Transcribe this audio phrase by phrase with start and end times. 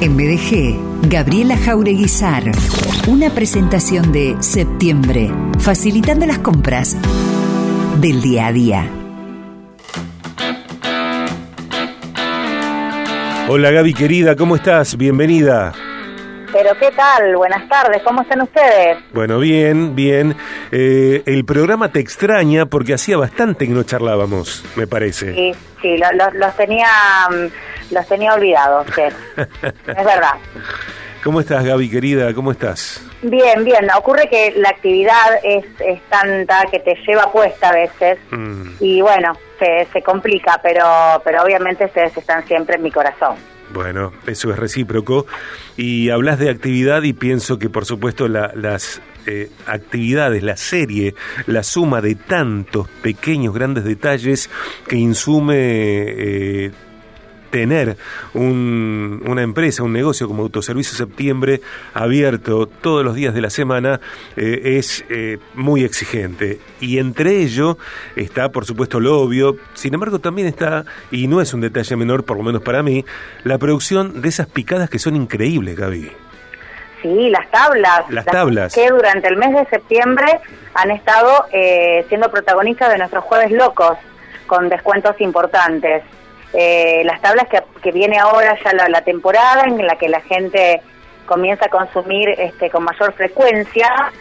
[0.00, 2.44] En BDG, Gabriela Jaureguizar.
[3.08, 5.28] Una presentación de septiembre,
[5.58, 6.96] facilitando las compras
[8.00, 8.90] del día a día.
[13.48, 14.96] Hola Gaby querida, ¿cómo estás?
[14.96, 15.72] Bienvenida.
[16.68, 18.98] Pero qué tal, buenas tardes, ¿cómo están ustedes?
[19.14, 20.36] Bueno, bien, bien.
[20.70, 25.32] Eh, el programa te extraña porque hacía bastante que no charlábamos, me parece.
[25.32, 26.90] Sí, sí, los tenía,
[27.30, 29.00] mm, los tenía olvidados, sí.
[29.62, 30.34] es verdad.
[31.24, 32.34] ¿Cómo estás, Gaby, querida?
[32.34, 33.02] ¿Cómo estás?
[33.22, 33.88] Bien, bien.
[33.96, 38.72] Ocurre que la actividad es, es tanta que te lleva puesta a veces mm.
[38.80, 40.84] y bueno, se, se complica, pero,
[41.24, 43.36] pero obviamente ustedes están siempre en mi corazón.
[43.72, 45.26] Bueno, eso es recíproco.
[45.76, 51.14] Y hablas de actividad y pienso que por supuesto las eh, actividades, la serie,
[51.46, 54.48] la suma de tantos pequeños, grandes detalles
[54.86, 56.72] que insume eh,
[57.50, 57.96] tener
[58.34, 61.60] un, una empresa, un negocio como Autoservicio Septiembre
[61.94, 64.00] abierto todos los días de la semana
[64.36, 66.60] eh, es eh, muy exigente.
[66.80, 67.78] Y entre ello
[68.16, 72.24] está, por supuesto, lo obvio, sin embargo también está, y no es un detalle menor,
[72.24, 73.04] por lo menos para mí,
[73.44, 76.10] la producción de esas picadas que son increíbles, Gaby.
[77.02, 78.10] Sí, las tablas.
[78.10, 78.74] Las, tablas.
[78.74, 80.40] Que durante el mes de septiembre
[80.74, 83.96] han estado eh, siendo protagonistas de nuestros jueves locos,
[84.46, 86.02] con descuentos importantes.
[86.54, 87.46] Eh, las tablas
[87.82, 90.80] que, viene ahora ya la, temporada en la que la gente
[91.26, 94.12] comienza a consumir este, con mayor frecuencia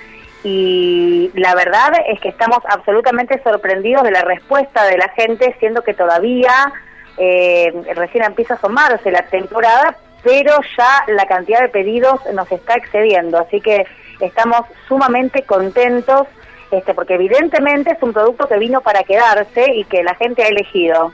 [0.43, 5.83] y la verdad es que estamos absolutamente sorprendidos de la respuesta de la gente, siendo
[5.83, 6.71] que todavía
[7.17, 12.75] eh, recién empieza a asomarse la temporada, pero ya la cantidad de pedidos nos está
[12.75, 13.85] excediendo, así que
[14.19, 16.27] estamos sumamente contentos,
[16.71, 20.47] este, porque evidentemente es un producto que vino para quedarse y que la gente ha
[20.47, 21.13] elegido.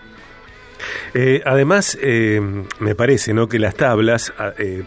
[1.13, 2.41] Eh, además, eh,
[2.79, 3.47] me parece ¿no?
[3.47, 4.83] que las tablas, ah, eh,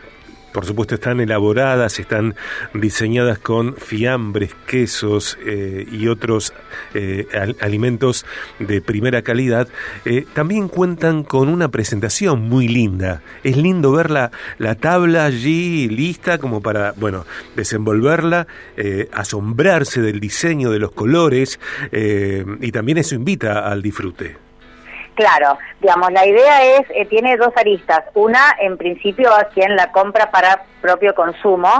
[0.52, 2.34] por supuesto, están elaboradas, están
[2.72, 6.54] diseñadas con fiambres, quesos y otros
[7.60, 8.24] alimentos
[8.58, 9.68] de primera calidad.
[10.32, 13.20] también cuentan con una presentación muy linda.
[13.44, 18.46] Es lindo ver la, la tabla allí lista como para, bueno, desenvolverla,
[19.12, 21.60] asombrarse del diseño, de los colores,
[21.92, 24.45] y también eso invita al disfrute.
[25.16, 28.04] Claro, digamos, la idea es, eh, tiene dos aristas.
[28.12, 31.70] Una, en principio, a quien la compra para propio consumo,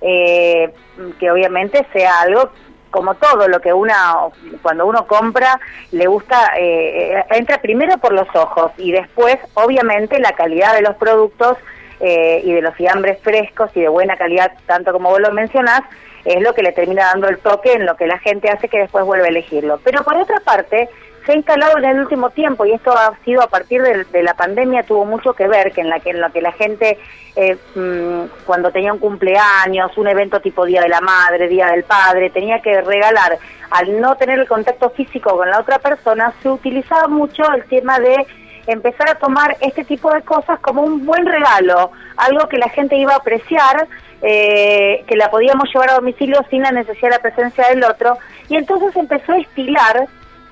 [0.00, 0.72] eh,
[1.18, 2.52] que obviamente sea algo
[2.90, 4.14] como todo lo que una,
[4.62, 5.58] cuando uno compra,
[5.90, 10.94] le gusta, eh, entra primero por los ojos y después, obviamente, la calidad de los
[10.96, 11.58] productos
[11.98, 15.80] y de los fiambres frescos y de buena calidad, tanto como vos lo mencionás,
[16.26, 18.80] es lo que le termina dando el toque en lo que la gente hace que
[18.80, 19.80] después vuelve a elegirlo.
[19.82, 20.90] Pero por otra parte,
[21.26, 24.34] se ha instalado en el último tiempo y esto ha sido a partir de, la
[24.34, 26.98] pandemia tuvo mucho que ver que en la que en lo que la gente
[27.34, 31.82] eh, mm, cuando tenía un cumpleaños un evento tipo día de la madre día del
[31.82, 33.38] padre tenía que regalar
[33.70, 37.98] al no tener el contacto físico con la otra persona se utilizaba mucho el tema
[37.98, 38.24] de
[38.68, 42.96] empezar a tomar este tipo de cosas como un buen regalo algo que la gente
[42.96, 43.88] iba a apreciar
[44.22, 48.16] eh, que la podíamos llevar a domicilio sin la necesidad de la presencia del otro
[48.48, 50.06] y entonces empezó a estilar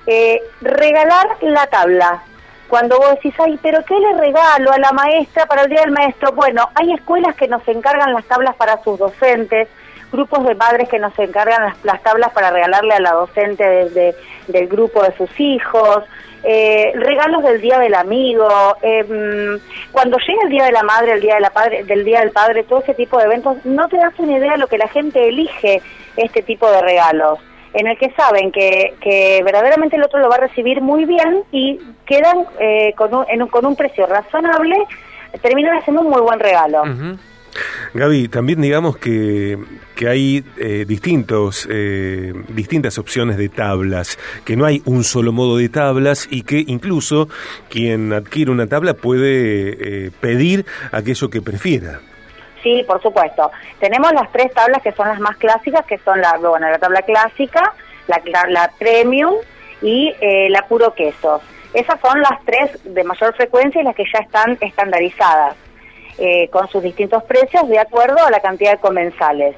[0.07, 2.23] eh, regalar la tabla.
[2.67, 5.91] Cuando vos decís, ay, pero ¿qué le regalo a la maestra para el Día del
[5.91, 6.31] Maestro?
[6.31, 9.67] Bueno, hay escuelas que nos encargan las tablas para sus docentes,
[10.11, 14.15] grupos de padres que nos encargan las, tablas para regalarle a la docente desde
[14.47, 16.03] del grupo de sus hijos,
[16.43, 18.47] eh, regalos del Día del Amigo,
[18.81, 19.59] em,
[19.91, 22.31] cuando llega el Día de la Madre, el Día de la padre, del Día del
[22.31, 24.87] Padre, todo ese tipo de eventos, no te das una idea de lo que la
[24.87, 25.81] gente elige
[26.17, 27.39] este tipo de regalos
[27.75, 31.43] en el que saben que, que verdaderamente el otro lo va a recibir muy bien
[31.51, 34.75] y quedan eh, con, un, con un precio razonable,
[35.41, 36.83] terminan haciendo un muy buen regalo.
[37.93, 39.57] Gaby, también digamos que,
[39.95, 45.57] que hay eh, distintos, eh, distintas opciones de tablas, que no hay un solo modo
[45.57, 47.27] de tablas y que incluso
[47.69, 51.99] quien adquiere una tabla puede pedir aquello que prefiera.
[52.65, 53.51] Sí, por supuesto.
[53.79, 57.03] Tenemos las tres tablas que son las más clásicas, que son la, bueno, la tabla
[57.03, 57.75] clásica,
[58.07, 59.35] la, la, premium
[59.83, 61.41] y eh, la puro queso.
[61.75, 65.55] Esas son las tres de mayor frecuencia y las que ya están estandarizadas,
[66.17, 69.55] eh, con sus distintos precios de acuerdo a la cantidad de comensales.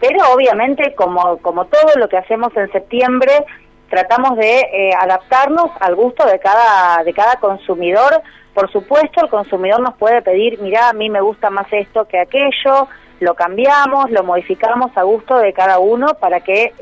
[0.00, 3.44] Pero obviamente, como, como todo lo que hacemos en septiembre,
[3.90, 8.20] tratamos de eh, adaptarnos al gusto de cada, de cada consumidor
[8.54, 12.18] por supuesto, el consumidor nos puede pedir, mira, a mí me gusta más esto que
[12.18, 12.88] aquello,
[13.20, 16.72] lo cambiamos, lo modificamos a gusto de cada uno para que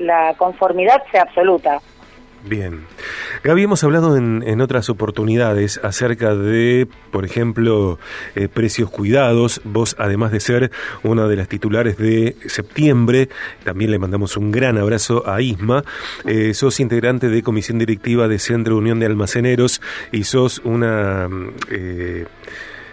[0.00, 1.80] la conformidad sea absoluta.
[2.44, 2.86] Bien.
[3.42, 7.98] Gaby, hemos hablado en, otras oportunidades acerca de, por ejemplo,
[8.34, 9.60] eh, precios cuidados.
[9.64, 10.70] Vos, además de ser
[11.02, 13.28] una de las titulares de septiembre,
[13.64, 15.84] también le mandamos un gran abrazo a Isma.
[16.26, 19.80] Eh, sos integrante de comisión directiva de Centro Unión de Almaceneros
[20.12, 21.28] y sos una...
[21.70, 22.26] Eh,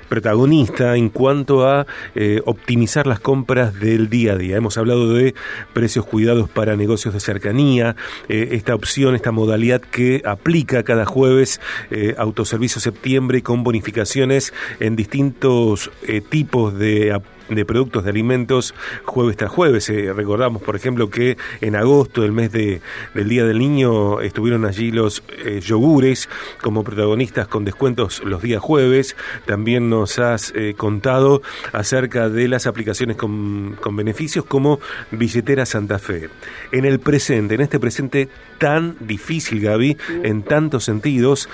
[0.07, 1.85] protagonista en cuanto a
[2.15, 4.57] eh, optimizar las compras del día a día.
[4.57, 5.35] Hemos hablado de
[5.73, 7.95] precios cuidados para negocios de cercanía,
[8.29, 11.59] eh, esta opción, esta modalidad que aplica cada jueves
[11.91, 15.91] eh, Autoservicio Septiembre con bonificaciones en distintos
[16.29, 17.11] tipos de
[17.49, 19.89] de productos de alimentos jueves tras jueves.
[19.89, 22.81] Eh, recordamos, por ejemplo, que en agosto, el mes de,
[23.13, 26.29] del Día del Niño, estuvieron allí los eh, yogures
[26.61, 29.15] como protagonistas con descuentos los días jueves.
[29.45, 31.41] También nos has eh, contado
[31.73, 34.79] acerca de las aplicaciones con, con beneficios como
[35.11, 36.29] Billetera Santa Fe.
[36.71, 41.49] En el presente, en este presente tan difícil, Gaby, en tantos sentidos,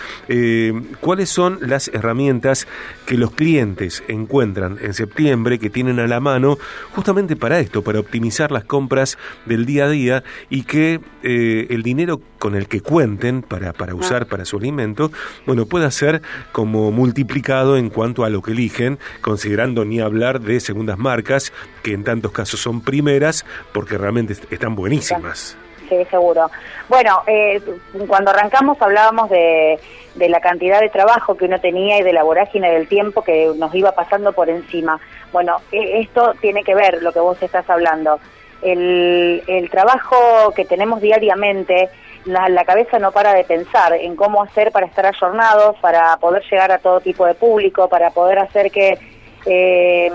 [1.00, 2.68] ¿cuáles son las herramientas
[3.06, 6.58] que los clientes encuentran en septiembre que tienen tienen a la mano
[6.94, 9.18] justamente para esto, para optimizar las compras
[9.48, 13.96] del día a día y que eh, el dinero con el que cuenten para, para
[13.96, 15.12] usar para su alimento,
[15.48, 20.60] bueno, pueda ser como multiplicado en cuanto a lo que eligen, considerando ni hablar de
[20.60, 21.52] segundas marcas,
[21.82, 23.44] que en tantos casos son primeras,
[23.74, 25.58] porque realmente están buenísimas.
[25.90, 26.52] Sí, seguro.
[26.90, 27.60] Bueno, eh,
[28.08, 29.80] cuando arrancamos hablábamos de,
[30.16, 33.52] de la cantidad de trabajo que uno tenía y de la vorágine del tiempo que
[33.58, 35.00] nos iba pasando por encima.
[35.32, 38.20] Bueno, e, esto tiene que ver lo que vos estás hablando.
[38.62, 41.90] El, el trabajo que tenemos diariamente,
[42.26, 46.72] la, cabeza no para de pensar en cómo hacer para estar ayornados, para poder llegar
[46.72, 49.00] a todo tipo de público, para poder hacer que
[49.46, 50.12] eh,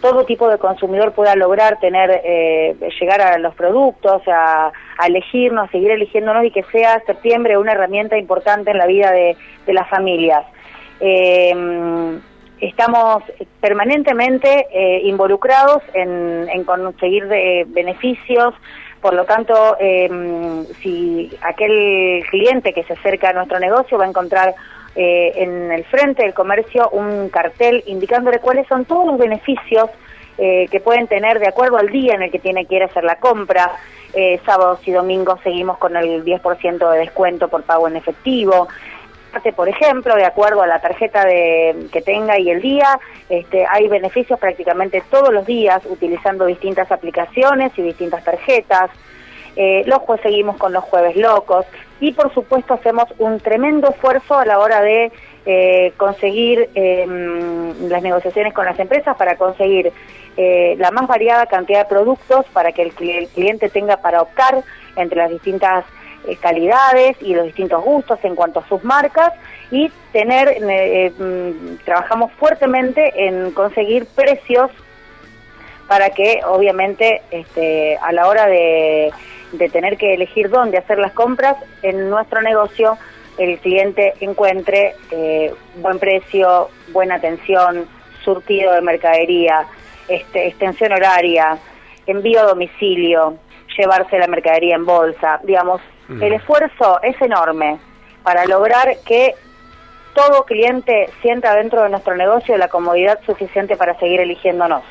[0.00, 5.70] todo tipo de consumidor pueda lograr tener, eh, llegar a los productos, a, a, elegirnos,
[5.70, 9.88] seguir eligiéndonos y que sea septiembre una herramienta importante en la vida de, de las
[9.88, 10.44] familias.
[11.00, 11.54] Eh,
[12.60, 13.22] estamos
[13.60, 18.54] permanentemente eh, involucrados en, conseguir eh, beneficios,
[19.00, 20.08] por lo tanto, eh,
[20.82, 24.54] si aquel cliente que se acerca a nuestro negocio va a encontrar
[24.96, 29.90] en el frente del comercio un cartel indicándole cuáles son todos los beneficios
[30.36, 33.02] que pueden tener de acuerdo al día en el que tiene que ir a hacer
[33.02, 33.72] la compra.
[34.46, 38.68] sábados y domingos seguimos con el 10% de descuento por pago en efectivo
[39.52, 42.98] por ejemplo, de acuerdo a la tarjeta de, que tenga y el día,
[43.28, 48.90] este, hay beneficios prácticamente todos los días utilizando distintas aplicaciones y distintas tarjetas.
[49.56, 51.64] Eh, los jueves seguimos con los jueves locos
[52.00, 55.12] y por supuesto hacemos un tremendo esfuerzo a la hora de
[55.46, 59.92] eh, conseguir em, las negociaciones con las empresas para conseguir
[60.36, 62.92] eh, la más variada cantidad de productos para que el
[63.28, 64.64] cliente tenga para optar
[64.96, 65.84] entre las distintas
[66.26, 69.32] eh, calidades y los distintos gustos en cuanto a sus marcas
[69.70, 74.70] y tener, eh, mm, trabajamos fuertemente en conseguir precios
[75.88, 79.12] para que obviamente este, a la hora de,
[79.72, 82.98] tener que elegir dónde hacer las compras en nuestro negocio
[83.38, 87.86] el cliente encuentre eh, buen precio, buena atención,
[88.24, 89.66] surtido de mercadería,
[90.08, 91.58] este, extensión horaria,
[92.06, 93.36] envío a domicilio,
[93.76, 97.78] llevarse la mercadería en bolsa, digamos, el esfuerzo es enorme
[98.22, 99.34] para lograr que
[100.14, 104.82] todo cliente sienta dentro de nuestro negocio la comodidad suficiente para seguir eligiéndonos.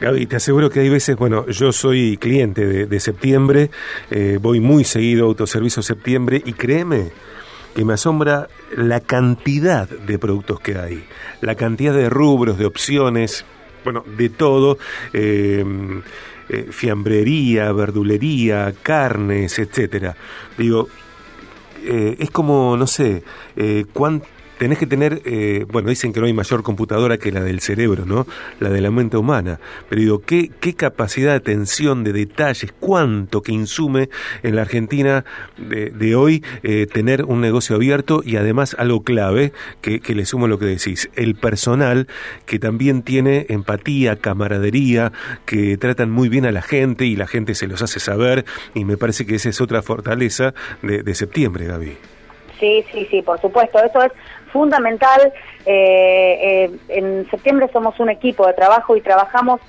[0.00, 3.70] Gaby, te aseguro que hay veces, bueno, yo soy cliente de, septiembre,
[4.10, 7.10] eh, voy muy seguido a Autoservicio Septiembre y créeme
[7.74, 11.04] que me asombra la cantidad de productos que hay,
[11.40, 13.44] la cantidad de rubros, de opciones,
[13.84, 14.78] bueno, de todo.
[15.12, 15.64] Eh,
[16.48, 20.16] eh, fiambrería, verdulería, carnes, etcétera.
[20.58, 20.88] Digo,
[21.84, 23.22] eh, es como, no sé,
[23.56, 24.26] eh, cuánto
[24.64, 28.06] tenés que tener, eh, bueno, dicen que no hay mayor computadora que la del cerebro,
[28.06, 28.26] ¿no?
[28.60, 29.60] La de la mente humana.
[29.90, 34.08] Pero digo, ¿qué, qué capacidad de atención, de detalles, cuánto que insume
[34.42, 35.26] en la Argentina
[35.58, 39.52] de, hoy eh, tener un negocio abierto y además algo clave
[39.82, 42.08] que, que le sumo lo que decís, el personal
[42.46, 45.12] que también tiene empatía, camaradería,
[45.44, 48.86] que tratan muy bien a la gente y la gente se los hace saber y
[48.86, 51.98] me parece que esa es otra fortaleza de, de septiembre, Gaby.
[52.64, 53.78] Sí, sí, sí, por supuesto.
[53.78, 54.12] Eso es
[54.54, 55.32] fundamental.
[55.66, 59.60] Eh, eh, en septiembre somos un equipo de trabajo y trabajamos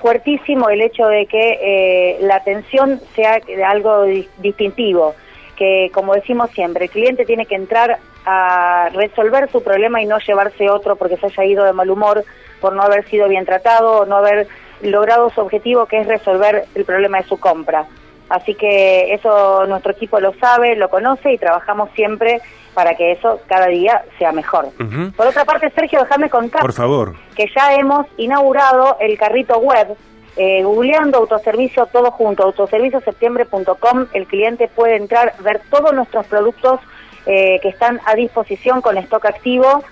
[0.00, 4.04] fuertísimo el hecho de que eh, la atención sea algo
[4.38, 5.14] distintivo,
[5.56, 10.18] que como decimos siempre, el cliente tiene que entrar a resolver su problema y no
[10.18, 12.24] llevarse otro porque se haya ido de mal humor
[12.60, 14.48] por no haber sido bien tratado o no haber
[14.82, 17.86] logrado su objetivo que es resolver el problema de su compra.
[18.28, 22.40] Así que eso nuestro equipo lo sabe, lo conoce y trabajamos siempre
[22.74, 24.68] para que eso cada día sea mejor.
[25.16, 27.14] Por otra parte, Sergio, déjame contar Por favor.
[27.34, 29.96] que ya hemos inaugurado el carrito web.
[30.40, 36.78] Eh, googleando autoservicio todo junto, autoservicioseptiembre.com, el cliente puede entrar, ver todos nuestros productos
[37.26, 39.82] eh, que están a disposición con stock activo,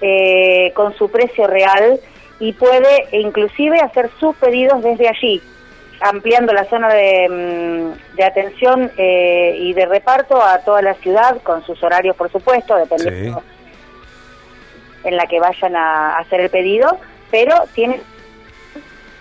[0.00, 1.98] eh, con su precio real
[2.38, 5.42] y puede inclusive hacer sus pedidos desde allí
[6.00, 11.64] ampliando la zona de, mm, atención eh, y de reparto a toda la ciudad, con
[11.64, 13.42] sus horarios, por supuesto, dependiendo
[15.04, 16.98] en la que vayan a, hacer el pedido,
[17.30, 18.00] pero tiene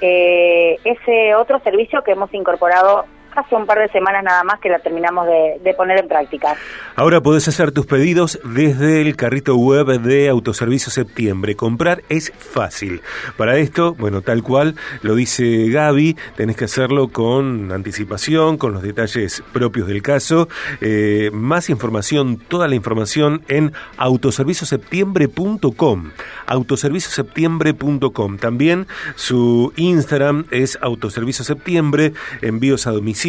[0.02, 4.70] eh, ese otro servicio que hemos incorporado hace un par de semanas nada más que
[4.70, 6.56] la terminamos de, poner en práctica.
[6.96, 11.56] Ahora podés hacer tus pedidos desde el carrito web de Autoservicio Septiembre.
[11.56, 13.02] Comprar es fácil.
[13.36, 18.84] Para esto, bueno, tal cual lo dice Gaby, tenés que hacerlo con anticipación, con los
[18.84, 20.48] detalles propios del caso.
[20.80, 26.12] Eh, más información, toda la información en autoservicioseptiembre.com.
[26.48, 28.38] Autoservicioseptiembre.com.
[28.38, 33.25] También su Instagram es Autoservicio Septiembre, envíos a domicilio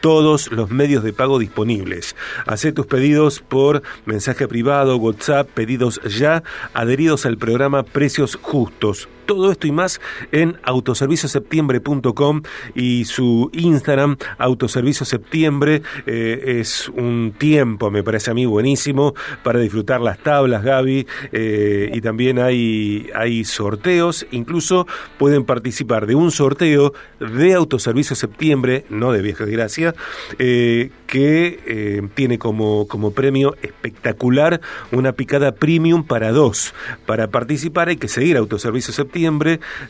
[0.00, 2.16] todos los medios de pago disponibles.
[2.46, 6.42] Hacé tus pedidos por mensaje privado, WhatsApp, pedidos ya,
[6.74, 10.00] adheridos al programa Precios Justos todo esto y más
[10.32, 12.42] en autoservicioseptiembre.com
[12.74, 15.82] y su Instagram, Autoservicio Septiembre.
[16.04, 21.06] Eh, es un tiempo, me parece a mí, buenísimo para disfrutar las tablas, Gaby.
[21.30, 28.84] Eh, y también hay, hay sorteos, incluso pueden participar de un sorteo de Autoservicio Septiembre,
[28.90, 29.94] no de Vieja Gracia,
[30.40, 34.60] eh, que tiene como, como premio espectacular
[34.90, 36.74] una picada premium para dos.
[37.06, 39.19] Para participar hay que seguir Autoservicio Septiembre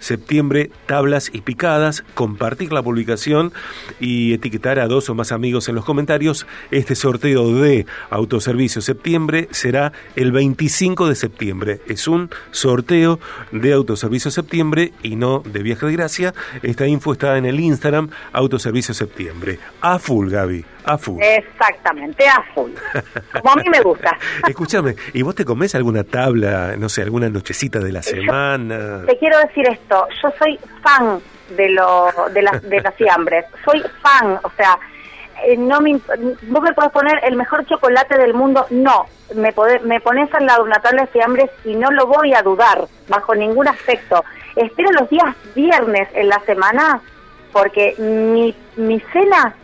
[0.00, 3.52] septiembre, tablas y picadas, compartir la publicación
[3.98, 6.46] y etiquetar a dos o más amigos en los comentarios.
[6.70, 11.80] Este sorteo de Autoservicio Septiembre será el 25 de septiembre.
[11.86, 13.20] Es un sorteo
[13.52, 16.34] de Autoservicio Septiembre y no de Viaje de Gracia.
[16.62, 19.58] Esta info está en el Instagram Autoservicio Septiembre.
[19.80, 20.64] A full, Gaby.
[20.92, 21.22] A full.
[21.22, 22.72] Exactamente, a full.
[23.40, 24.18] Como a mí me gusta.
[24.48, 29.04] Escúchame, ¿y vos te comés alguna tabla, no sé, alguna nochecita de la semana?
[29.06, 31.20] te quiero decir esto, yo soy fan
[31.56, 33.44] de lo de las de las fiambres.
[33.64, 34.78] Soy fan, o sea,
[35.44, 35.92] eh, no me,
[36.48, 39.54] vos me podés poner el mejor chocolate del mundo, no, me,
[39.84, 43.34] me pones al lado una tabla de fiambres y no lo voy a dudar bajo
[43.34, 44.24] ningún aspecto.
[44.56, 47.00] Espero los días viernes en la semana
[47.52, 49.54] porque mi, mi cena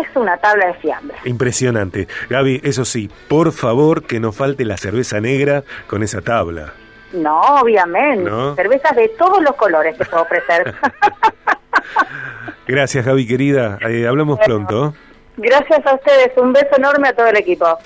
[0.00, 1.16] es una tabla de fiambre.
[1.24, 2.08] Impresionante.
[2.28, 6.72] Gaby, eso sí, por favor que no falte la cerveza negra con esa tabla.
[7.12, 8.30] No, obviamente.
[8.56, 10.74] Cervezas de todos los colores te puedo ofrecer.
[12.66, 13.78] Gracias, Gaby, querida.
[13.80, 14.94] Eh, hablamos pronto.
[15.38, 16.32] Gracias a ustedes.
[16.36, 17.78] Un beso enorme a todo el equipo.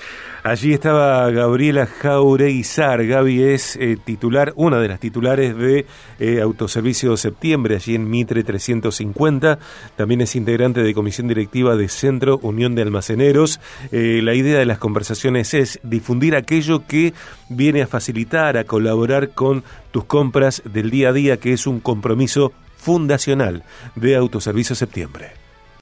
[0.43, 3.05] Allí estaba Gabriela Jaureguizar.
[3.05, 5.85] Gaby es eh, titular, una de las titulares de
[6.19, 9.59] eh, Autoservicio Septiembre, allí en Mitre 350.
[9.95, 13.61] También es integrante de comisión directiva de Centro Unión de Almaceneros.
[13.93, 17.13] Eh, la idea de las conversaciones es difundir aquello que
[17.47, 21.79] viene a facilitar, a colaborar con tus compras del día a día, que es un
[21.79, 23.63] compromiso fundacional
[23.95, 25.42] de Autoservicio Septiembre.